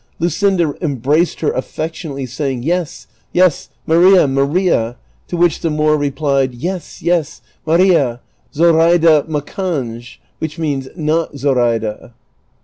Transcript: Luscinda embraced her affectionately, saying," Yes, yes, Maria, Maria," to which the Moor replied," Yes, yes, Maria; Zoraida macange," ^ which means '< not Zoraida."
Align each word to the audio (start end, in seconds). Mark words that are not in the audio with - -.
Luscinda 0.19 0.73
embraced 0.81 1.41
her 1.41 1.51
affectionately, 1.51 2.25
saying," 2.25 2.63
Yes, 2.63 3.05
yes, 3.33 3.69
Maria, 3.85 4.27
Maria," 4.27 4.95
to 5.27 5.37
which 5.37 5.59
the 5.59 5.69
Moor 5.69 5.95
replied," 5.95 6.55
Yes, 6.55 7.03
yes, 7.03 7.41
Maria; 7.67 8.19
Zoraida 8.51 9.23
macange," 9.27 9.99
^ 10.03 10.17
which 10.39 10.57
means 10.57 10.87
'< 10.91 10.95
not 10.95 11.37
Zoraida." 11.37 12.13